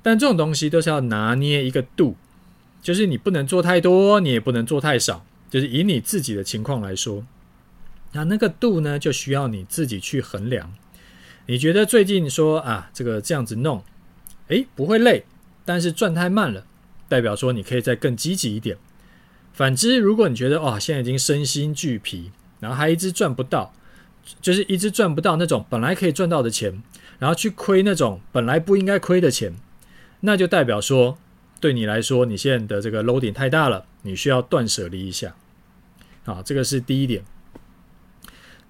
[0.00, 2.14] 但这种东西都是要拿捏一个度，
[2.80, 5.24] 就是你不能做太多，你也不能做太少。
[5.50, 7.24] 就是以你自己的情况来说，
[8.12, 10.74] 那那个度呢，就需要你自己去衡量。
[11.46, 13.82] 你觉得最近说啊，这个这样子弄，
[14.48, 15.24] 诶，不会累，
[15.64, 16.64] 但是赚太慢了，
[17.08, 18.76] 代表说你可以再更积极一点。
[19.52, 23.72] 反之，如果你觉得哇，现在已经身心俱疲，然后还一直赚不到。
[24.42, 26.82] 就是一直赚不到那种本来可以赚到的钱，
[27.18, 29.54] 然后去亏那种本来不应该亏的钱，
[30.20, 31.16] 那就代表说，
[31.60, 35.34] 对你来说，你现在的这个 load 点太大了，你需要断舍离一下。
[36.26, 37.24] 好，这个是第一点。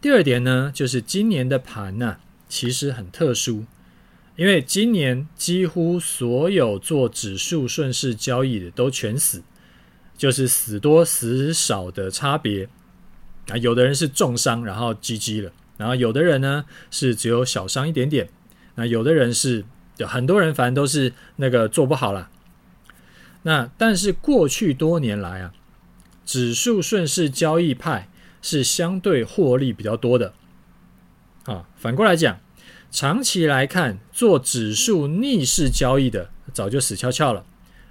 [0.00, 3.64] 第二点呢，就是今年的盘呢、其实很特殊，
[4.36, 9.42] 因为今年几乎所有做指数顺势交易的都全死，
[10.16, 12.68] 就是死多死少的差别
[13.48, 13.56] 啊。
[13.56, 18.28] 有的人是重伤，然后 GG 了，然后有的人呢是只有小伤一点点，
[18.76, 19.64] 那有的人是
[19.96, 22.30] 有很多人，反正都是那个做不好了。
[23.42, 25.52] 那但是过去多年来啊，
[26.24, 28.08] 指数顺势交易派
[28.40, 30.32] 是相对获利比较多的
[31.44, 31.66] 啊。
[31.76, 32.40] 反过来讲，
[32.90, 37.44] 长期来看做指数逆势交易的早就死翘翘了，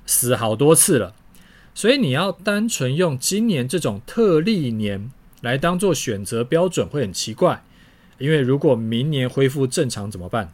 [0.05, 1.13] 死好多次了。
[1.73, 7.63] 所以你要单纯用今年这种特例年来当做选择标准会很奇怪，
[8.17, 10.51] 因为如果明年恢复正常怎么办？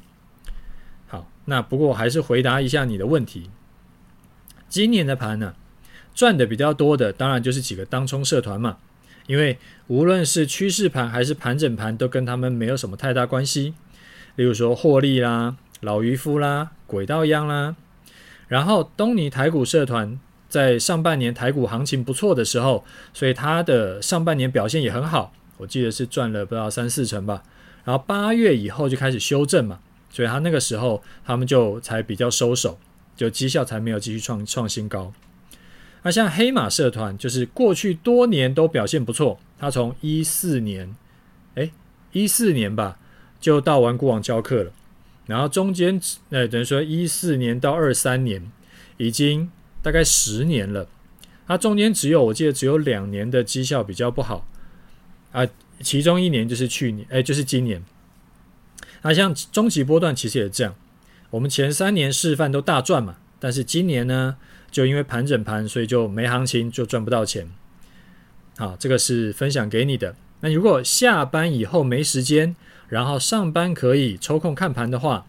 [1.08, 3.50] 好，那不过还是回答一下你的问题。
[4.68, 5.56] 今年的盘呢，
[6.14, 8.80] 赚的比较多的，当然就是几个当冲社团嘛。
[9.28, 9.58] 因为
[9.88, 13.74] 无论是趋势盘还是盘整盘，都跟他们没有什么太大关系。
[14.36, 17.76] 例如说获利啦、老渔夫啦、轨道央啦。
[18.48, 22.84] 然后东尼台股社团在上半年台股行情不错的时候，
[23.14, 25.34] 所以他的上半年表现也很好。
[25.58, 27.44] 我记得是赚了不知道三四成吧。
[27.84, 32.80] 然后八月以后就开始修正嘛，所以他那个时候他们就才比较收手。
[33.16, 35.14] 就绩效才没有继续创创新高。
[36.04, 39.40] 那像黑马社团，就是过去多年都表现不错。
[39.58, 40.96] 他从一四年，
[41.56, 41.72] 哎，
[42.12, 43.00] 一四年吧，
[43.40, 44.72] 就到玩股网教课了。
[45.26, 48.52] 然后中间，呃，等于说一四年到二三年，
[48.98, 49.50] 已经
[49.82, 50.90] 大概十年了。
[51.48, 54.48] 他中间只有我记得只有两年的绩效比较不好
[55.32, 55.48] 啊，
[55.82, 57.82] 其中一年就是去年，哎，就是今年。
[59.04, 60.76] 那像中级波段其实也这样。
[61.30, 64.36] 我们前三年示范都大赚嘛，但是今年呢，
[64.74, 67.48] 就因为盘整盘，所以就没行情，就赚不到钱。
[68.58, 70.16] 好，这个是分享给你的。
[70.42, 72.56] 那如果下班以后没时间，
[72.90, 75.28] 然后上班可以抽空看盘的话，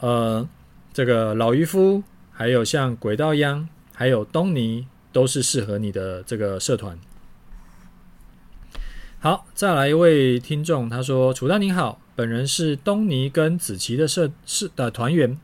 [0.00, 0.46] 呃，
[0.92, 6.98] 这个老渔夫，还有像轨道央，还有东尼，都是适合你的这个社团。
[9.20, 15.38] 好，再来一位听众，他说：“楚丹您好。”本人是东尼跟子琪的社是的团员，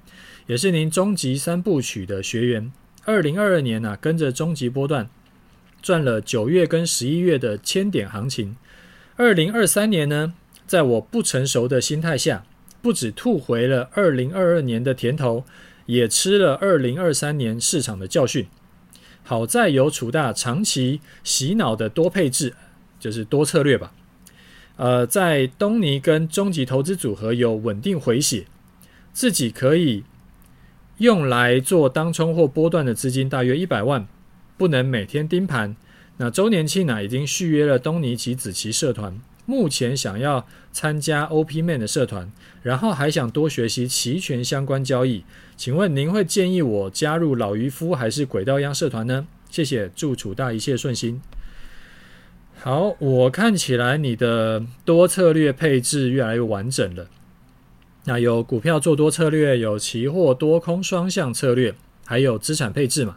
[0.46, 2.70] 也是您终极三部曲的学员。
[3.07, 5.09] 二零二二年呢、跟着终极波段
[5.81, 8.57] 赚了九月跟十一月的千点行情。
[9.14, 10.35] 二零二三年呢，
[10.66, 12.45] 在我不成熟的心态下，
[12.83, 15.45] 不止吐回了二零二二年的甜头，
[15.87, 18.49] 也吃了二零二三年市场的教训。
[19.23, 22.55] 好在有楚大长期洗脑的多配置，
[22.99, 23.92] 就是多策略吧。
[24.77, 28.47] 呃，在东尼跟终极投资组合有稳定回血，
[29.12, 30.03] 自己可以
[30.98, 34.06] 用来做当冲或波段的资金大约一百万，
[34.56, 35.76] 不能每天盯盘。
[36.16, 42.32] 那周年庆呢，已经续约了东尼及子琪社团，目前想要参加 OP Man 的社团，
[42.62, 45.24] 然后还想多学习期权相关交易。
[45.56, 49.26] 请问您会建议我加入老渔夫还是轨道央社团呢？
[49.50, 51.20] 谢谢，祝楚大一切顺心。
[52.59, 57.06] 好，我看起来你的多策略配置越来越完整了。
[58.07, 63.16] 那有股票做多策略，有期货多空双向策略，还有资产配置嘛。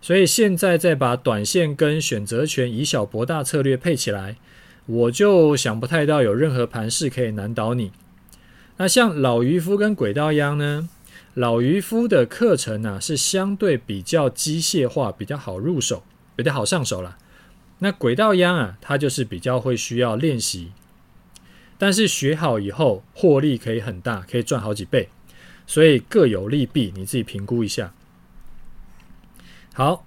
[0.00, 4.36] 所以现在再把短线跟选择权以小博大策略配起来，
[4.86, 7.90] 我就想不太到有任何盘势可以难倒你。
[8.76, 10.88] 那像老渔夫跟轨道央呢？
[11.34, 16.04] 老渔夫的课程呢、是相对比较机械化，比较好入手，
[16.36, 17.16] 比较好上手了。
[17.80, 20.70] 那轨道央啊，它就是比较会需要练习，
[21.78, 25.08] 但是学好以后获利可以很大，可以赚好几倍，
[25.66, 27.92] 所以各有利弊，你自己评估一下。
[29.72, 30.06] 好，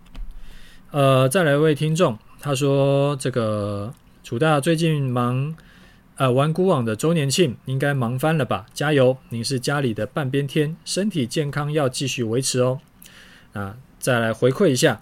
[0.92, 5.56] 呃，再来一位听众，他说这个楚大最近忙，
[6.16, 8.66] 呃，玩股网的周年庆应该忙翻了吧？
[8.74, 12.80] 加油，您是家里的半边天，身体健康要继续维持哦。
[13.54, 15.02] 啊，再来回馈一下，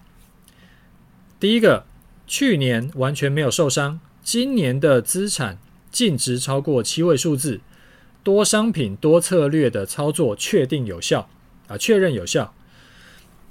[1.40, 1.84] 第一个。
[2.28, 5.58] 去年完全没有受伤，今年的资产
[5.96, 7.58] 净值超过七位数字，
[8.22, 11.26] 多商品多策略的操作确定有效
[11.68, 12.52] 啊，确认有效。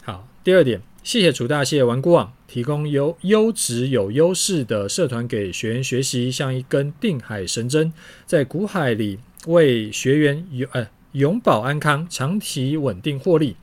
[0.04, 7.92] 好，第二点，谢谢楚大谢玩固网提供优优质有优势的社团给学员学习，像一根定海神针，
[8.28, 9.18] 在股海里
[9.48, 13.56] 为学员永呃永保安康，长期稳定获利。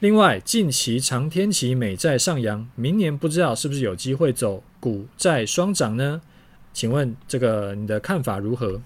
[0.00, 6.20] 另外，近期长天期美债上扬，明年不知道是不是有机会走股债双涨呢？
[6.72, 8.80] 请问这个你的看法如何？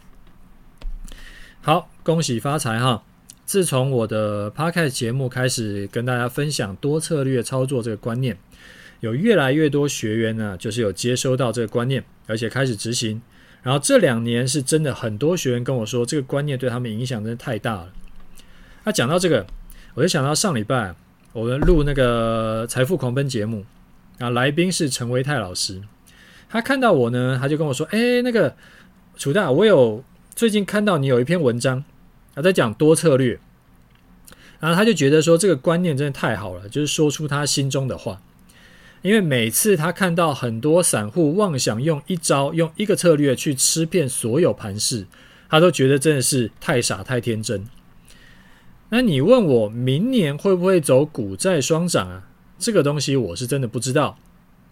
[1.61, 3.03] 好，恭喜发财哈！
[3.47, 8.37] 自从我的 Podcast 节目开始跟大家分享多策略操作这个观念，
[9.01, 13.21] 有越来越多学员呢，就是有接收到这个观念，而且开始执行。
[13.63, 17.93] 然后这两年是真的很多学员跟我说，这个观念对他们影响真的太大了。
[18.85, 19.47] 那讲到这个，
[19.95, 20.95] 我就想到上礼拜
[21.33, 23.65] 我们录那个财富狂奔节目，
[24.19, 25.81] 啊，来宾是陈维泰老师，
[26.55, 28.55] 他看到我呢，他就跟我说：“哎，那个
[29.17, 30.05] 楚大，我有。”
[30.37, 31.85] 最近看到你有一篇文章，
[32.33, 33.41] 他，在讲多策略，
[34.61, 38.21] 然后他就觉得说这个观念真的太好了，就是说出他心中的话。
[39.03, 45.07] 因为每次他看到很多散户妄想用一招、用一个策略去吃遍所有盘势，
[45.49, 47.65] 他都觉得真的是太傻、太天真。
[48.91, 52.29] 那你问我明年会不会走股债双涨啊？
[52.59, 54.17] 这个东西我是真的不知道，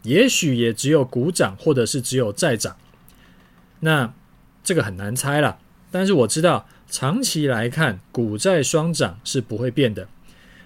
[0.02, 2.76] 也许也只有股涨，或者是只有债涨。
[3.80, 4.12] 那。
[4.64, 5.58] 这个很难猜了，
[5.90, 10.06] 但是我知道长期来看，股债双涨是不会变的。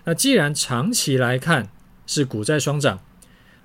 [0.05, 1.71] 那既然长期来看
[2.07, 3.01] 是股债双涨，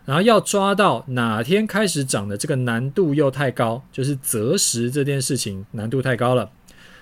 [0.06, 6.50] 然后要抓到哪天开始涨的这个难度又太高，就是择时这件事情难度太高了。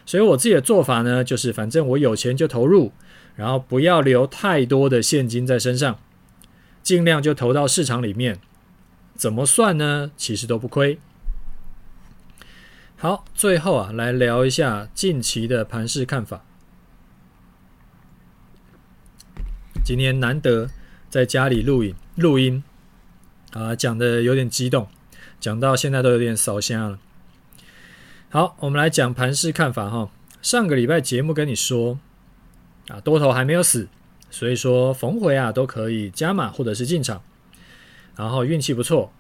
[0.08, 2.92] 所以我自己的做法呢，就是反正我有钱就投入，
[3.36, 6.00] 然后不要留太多的现金在身上，
[6.82, 8.40] 尽量就投到市场里面。
[9.20, 10.12] 怎么算呢？
[10.16, 10.98] 其实都不亏。
[12.96, 16.46] 好，最后啊，来聊一下近期的盘势看法。
[19.84, 20.70] 今天难得
[21.10, 22.64] 在家里录影录音
[23.52, 24.88] 啊，讲的有点激动，
[25.38, 27.00] 讲到现在都有点烧香了。
[28.30, 30.10] 好，我们来讲盘势看法哈。
[30.42, 32.00] 上个礼拜节目跟你说
[32.88, 33.90] 啊，多头还没有死，
[34.32, 37.22] 所以说逢回啊都可以加码或者是进场，
[38.20, 39.14] 然后运气不错，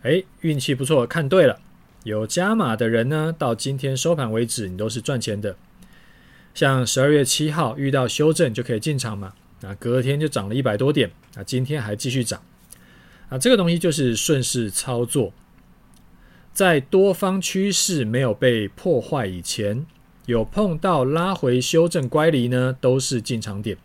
[0.00, 1.60] 哎，运气不错，看对了。
[2.04, 5.54] 有加码的人呢，到今天收盘为止，你都是赚钱的。
[6.54, 12.40] 像十二月七号遇到修正就可以进场嘛，那隔天就涨了一百多点，那今天还继续涨，
[13.28, 15.34] 啊，这个东西就是顺势操作，
[16.54, 19.84] 在多方趋势没有被破坏以前，
[20.24, 23.76] 有碰到拉回修正乖离呢，都是进场点。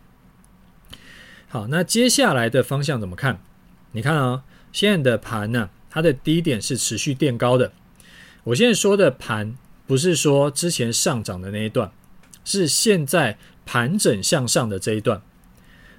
[1.46, 3.38] 好，那接下来的方向怎么看？
[3.94, 4.42] 你看啊、
[4.72, 7.72] 现在的盘呢，它的低点是持续垫高的。
[8.44, 9.54] 我现在说的盘，
[9.86, 11.92] 不是说之前上涨的那一段，
[12.44, 15.22] 是现在盘整向上的这一段。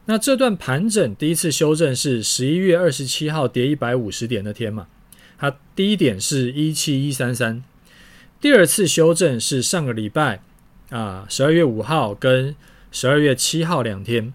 [0.05, 4.88] 那这段盘整第一次修正是十一月二十七号跌一百五十点那天嘛，
[5.38, 7.63] 它低点是一七一三三。
[8.41, 10.41] 第二次修正是上个礼拜
[10.89, 12.53] 啊，十二月五号跟
[12.91, 14.34] 十二月七号两天，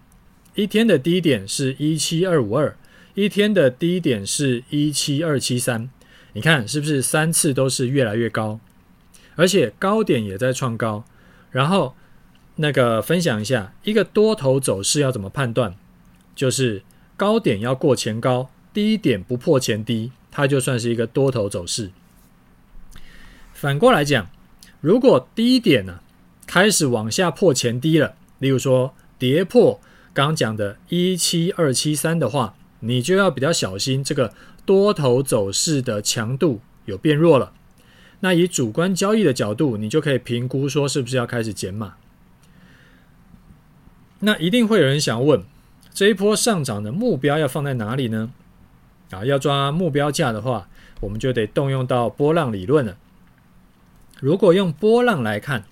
[0.55, 2.75] 一天的低点是一七二五二，
[3.13, 5.89] 一天的低点是一七二七三。
[6.33, 8.59] 你看是不是三次都是越来越高，
[9.35, 11.03] 而且高点也在创高。
[11.49, 11.95] 然后
[12.57, 15.75] 那个分享一下，一个多头走势要怎么判断？
[16.35, 16.83] 就是
[17.17, 21.89] 高点要过前高，低点不破前低，它就算是一个多头走势。
[23.53, 24.29] 反过来讲，
[24.79, 25.99] 如果低点呢、
[26.45, 29.81] 开始往下破前低了，例如说跌破
[30.13, 34.33] 刚讲的一七二七三的话，你就要比较小心这个。
[34.65, 37.53] 多头走势的强度有变弱了，
[38.19, 41.95] 那以主观交易的角度，你就可以评估说是不是要开始减码。
[44.19, 45.41] 那一定会有人想问，
[45.91, 48.31] 这一波上涨的目标要放在哪里呢？
[49.09, 50.69] 啊，要抓目标价的话，
[50.99, 52.95] 我们就得动用到波浪理论了。
[54.19, 55.63] 如果用波浪来看，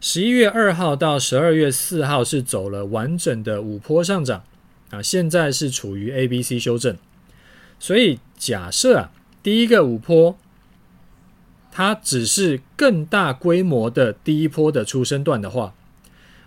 [0.00, 4.44] 十一月二号到十二月四号是走了完整的五波上涨，
[4.90, 6.96] 啊，现在是处于 A、B、C 修正。
[7.78, 9.12] 所以假设啊，
[9.42, 10.36] 第一个五波，
[11.72, 15.74] 它只是更大规模的第一波的出生段的话，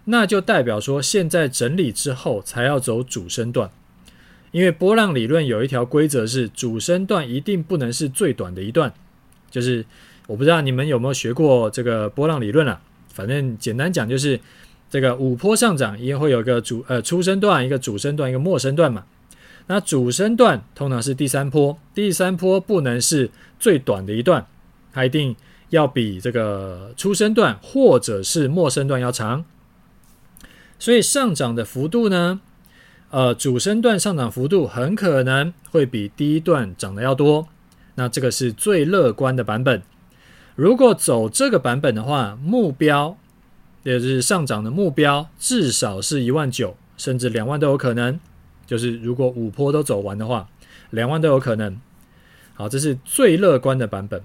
[0.05, 3.71] 那就代表说现在整理之后才要走主升段，
[4.51, 8.93] 因为波浪理论有一条规则是主升段一定不能是最短的一段，
[9.49, 9.85] 就是
[10.27, 14.39] 我不知道你们有没有学过这个波浪理论啊，反正简单讲就是
[14.93, 19.05] 这个五坡上涨一定会有一个主呃初升段，一个主升段，一个末升段嘛。
[19.65, 24.45] 那主升段通常是第三坡，第三坡不能是最短的一段，
[24.91, 25.35] 它一定
[25.71, 29.43] 要比这个初升段或者是末升段要长。
[30.77, 32.39] 所以上涨的幅度呢，
[33.09, 37.47] 呃，主升段上涨幅度很可能会比第一段涨得要多。
[37.95, 39.81] 那这个是最乐观的版本。
[40.53, 43.17] 如果走这个版本的话，目标
[43.83, 48.19] 也就是上涨的目标至少是一万九，甚至两万都有可能。
[48.65, 50.49] 就是如果五波都走完的话，
[50.89, 51.79] 两万都有可能。
[52.53, 54.21] 好，这是最乐观的版本。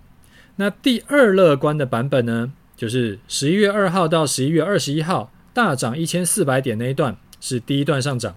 [0.56, 2.52] 那第二乐观的版本呢？
[2.76, 8.36] 就是十一月二号到十一月二十一号大涨一千四百点那一段是第一段上涨，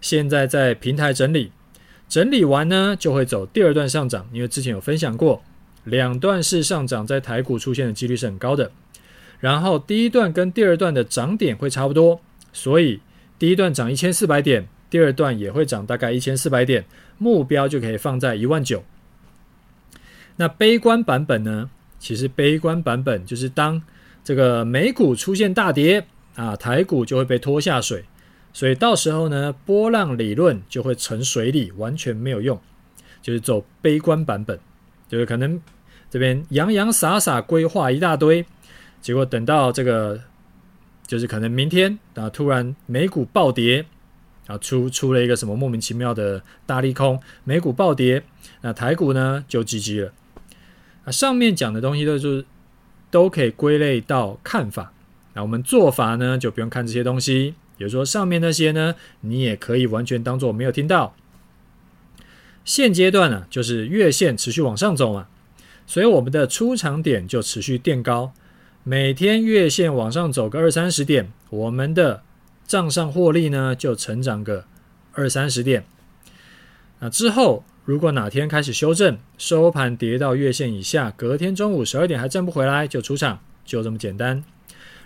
[0.00, 1.50] 现在在平台整理，
[2.08, 5.42] 整理完呢就会走第二段上涨，因为之前有分享过，
[5.82, 8.70] 两段式上涨在台股出现的几率是很高的。
[9.40, 12.20] 然后第一段跟第二段的涨点会差不多，
[12.52, 13.00] 所以
[13.38, 16.84] 第一段涨一千四百点，第二段也会涨大概一千四百点，
[17.18, 18.82] 目标就可以放在一万九。
[20.36, 21.70] 那悲观版本呢？
[22.00, 23.80] 其实悲观版本就是当
[24.22, 26.04] 这个美股出现大跌
[26.34, 28.04] 啊，台股就会被拖下水，
[28.52, 32.60] 所以到时候呢，波浪理论就会沉水里，完全没有用，
[33.22, 34.58] 就是走悲观版本，
[35.08, 35.58] 就是可能
[36.10, 38.44] 这边洋洋洒洒规划一大堆，
[39.04, 40.18] 结果等到这个
[41.06, 43.84] 就是可能明天啊，突然美股暴跌
[44.46, 48.24] 啊，出出了一个什么莫名其妙的大利空，美股暴跌，
[48.62, 50.12] 那台股呢就 GG 了。
[51.04, 52.46] 啊，上面讲的东西都是
[53.10, 54.94] 都可以归类到看法。
[55.34, 57.54] 那我们做法呢，就不用看这些东西。
[57.76, 61.14] 比如说上面那些呢，你也可以完全当做没有听到。
[62.64, 65.28] 现阶段呢、啊，就是月线持续往上走嘛，
[65.86, 68.32] 所以我们的出场点就持续垫高。
[68.84, 72.22] 每天月线往上走个二三十点，我们的
[72.66, 74.66] 账上获利呢就成长个
[75.14, 75.84] 二三十点。
[77.00, 77.64] 那之后。
[77.86, 84.42] 如果哪天开始修正，收盘跌到月线以下，隔天中午十二点还挣不回来，就出场，就这么简单。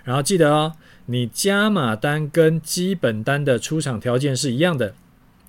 [0.05, 0.75] 然后记得哦，
[1.07, 4.95] 你加码单跟基本单的出场条件是一样的。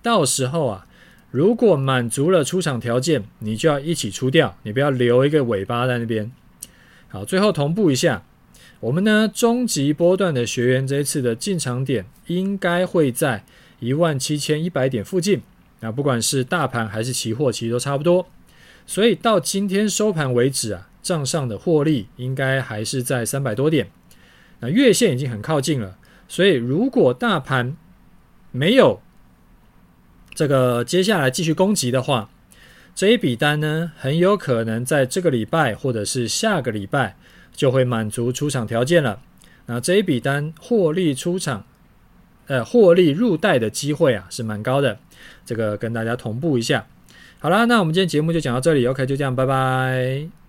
[0.01, 0.87] 到时候啊，
[1.29, 6.31] 如果满足了出场条件，你就要一起出掉，你不要留一个尾巴在那边。
[7.09, 8.23] 好，最后同步一下，
[8.79, 13.43] 我们呢终极波段的学员这一次的进场点应该会在
[13.79, 15.41] 一万七千一百点附近。
[15.79, 18.27] 那不管是大盘还是期货，其实都差不多。
[18.85, 23.89] 所以到今天收盘为止啊，账上的获利应该还是在三百多点。
[24.59, 25.97] 那月线已经很靠近了，
[26.27, 27.75] 所以如果大盘
[28.51, 29.01] 没有
[30.35, 32.29] 这个接下来继续攻击的话，
[32.99, 37.15] 这一笔单呢，很有可能在这个礼拜或者是下个礼拜
[37.53, 39.21] 就会满足出场条件了。
[39.67, 41.65] 那这一笔单获利出场，
[42.47, 44.99] 呃，获利入袋的机会啊，是蛮高的。
[45.45, 46.87] 这个跟大家同步一下，
[47.39, 50.39] 好啦，那我们今天节目就讲到这里，OK，就这样，拜拜。